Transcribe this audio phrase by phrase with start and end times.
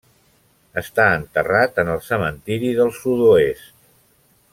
[0.81, 3.71] Està enterrat en el Cementiri del Sud-oest.